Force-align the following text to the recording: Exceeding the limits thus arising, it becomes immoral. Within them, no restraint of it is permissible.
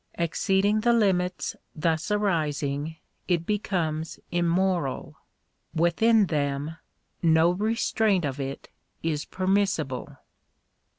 Exceeding 0.15 0.79
the 0.81 0.93
limits 0.93 1.55
thus 1.75 2.09
arising, 2.09 2.95
it 3.27 3.45
becomes 3.45 4.19
immoral. 4.31 5.17
Within 5.75 6.25
them, 6.25 6.77
no 7.21 7.51
restraint 7.51 8.25
of 8.25 8.39
it 8.39 8.69
is 9.03 9.25
permissible. 9.25 10.17